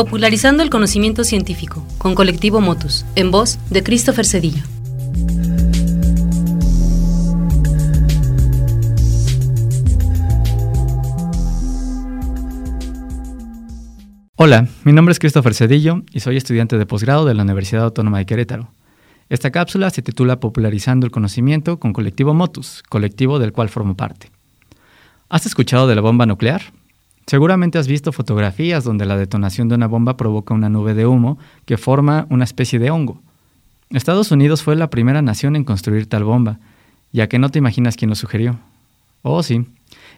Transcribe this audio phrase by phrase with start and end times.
[0.00, 4.62] Popularizando el conocimiento científico, con Colectivo Motus, en voz de Christopher Cedillo.
[14.36, 18.16] Hola, mi nombre es Christopher Cedillo y soy estudiante de posgrado de la Universidad Autónoma
[18.16, 18.70] de Querétaro.
[19.28, 24.30] Esta cápsula se titula Popularizando el conocimiento con Colectivo Motus, colectivo del cual formo parte.
[25.28, 26.62] ¿Has escuchado de la bomba nuclear?
[27.26, 31.38] Seguramente has visto fotografías donde la detonación de una bomba provoca una nube de humo
[31.64, 33.20] que forma una especie de hongo.
[33.90, 36.58] Estados Unidos fue la primera nación en construir tal bomba,
[37.12, 38.58] ya que no te imaginas quién lo sugirió.
[39.22, 39.66] Oh, sí,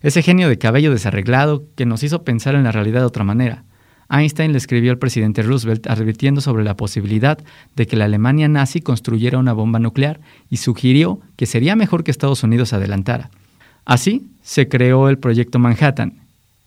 [0.02, 3.64] ese genio de cabello desarreglado que nos hizo pensar en la realidad de otra manera.
[4.10, 7.38] Einstein le escribió al presidente Roosevelt advirtiendo sobre la posibilidad
[7.76, 12.10] de que la Alemania nazi construyera una bomba nuclear y sugirió que sería mejor que
[12.10, 13.30] Estados Unidos adelantara.
[13.86, 16.21] Así se creó el proyecto Manhattan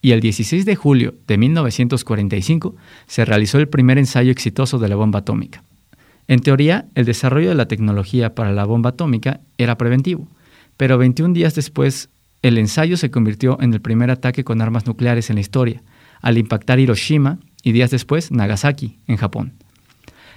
[0.05, 2.75] y el 16 de julio de 1945
[3.07, 5.63] se realizó el primer ensayo exitoso de la bomba atómica.
[6.27, 10.27] En teoría, el desarrollo de la tecnología para la bomba atómica era preventivo,
[10.77, 12.09] pero 21 días después
[12.43, 15.81] el ensayo se convirtió en el primer ataque con armas nucleares en la historia,
[16.21, 19.53] al impactar Hiroshima y días después Nagasaki, en Japón.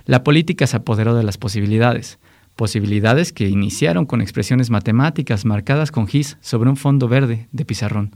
[0.07, 2.19] La política se apoderó de las posibilidades,
[2.57, 8.13] posibilidades que iniciaron con expresiones matemáticas marcadas con gis sobre un fondo verde de pizarrón.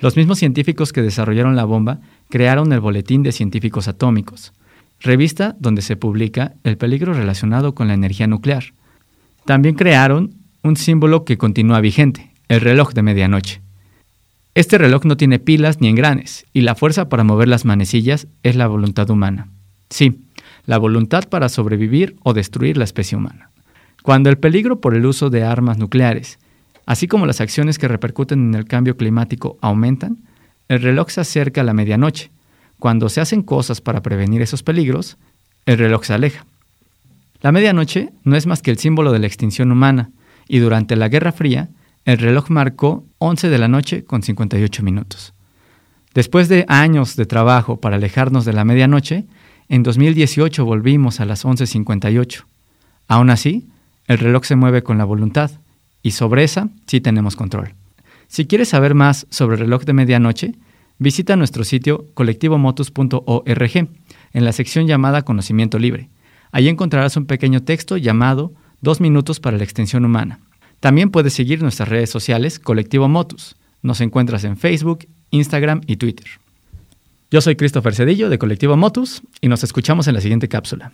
[0.00, 4.54] Los mismos científicos que desarrollaron la bomba crearon el Boletín de Científicos Atómicos,
[4.98, 8.72] revista donde se publica el peligro relacionado con la energía nuclear.
[9.44, 13.60] También crearon un símbolo que continúa vigente, el reloj de medianoche.
[14.54, 18.56] Este reloj no tiene pilas ni engranes, y la fuerza para mover las manecillas es
[18.56, 19.48] la voluntad humana.
[19.90, 20.22] Sí,
[20.64, 23.50] la voluntad para sobrevivir o destruir la especie humana.
[24.02, 26.38] Cuando el peligro por el uso de armas nucleares,
[26.90, 30.18] así como las acciones que repercuten en el cambio climático aumentan,
[30.66, 32.32] el reloj se acerca a la medianoche.
[32.80, 35.16] Cuando se hacen cosas para prevenir esos peligros,
[35.66, 36.46] el reloj se aleja.
[37.42, 40.10] La medianoche no es más que el símbolo de la extinción humana,
[40.48, 41.68] y durante la Guerra Fría,
[42.06, 45.32] el reloj marcó 11 de la noche con 58 minutos.
[46.12, 49.26] Después de años de trabajo para alejarnos de la medianoche,
[49.68, 52.46] en 2018 volvimos a las 11.58.
[53.06, 53.68] Aún así,
[54.08, 55.52] el reloj se mueve con la voluntad,
[56.02, 57.74] y sobre esa sí tenemos control.
[58.28, 60.54] Si quieres saber más sobre el reloj de medianoche,
[60.98, 63.88] visita nuestro sitio colectivomotus.org
[64.32, 66.08] en la sección llamada Conocimiento Libre.
[66.52, 68.52] Allí encontrarás un pequeño texto llamado
[68.82, 70.40] Dos minutos para la extensión humana
[70.80, 73.54] también puedes seguir nuestras redes sociales Colectivo Motus.
[73.82, 76.26] Nos encuentras en Facebook, Instagram y Twitter.
[77.30, 80.92] Yo soy Christopher Cedillo de Colectivo Motus y nos escuchamos en la siguiente cápsula.